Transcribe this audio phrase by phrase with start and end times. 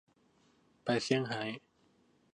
[0.83, 1.43] ไปเซี่ยงไฮ้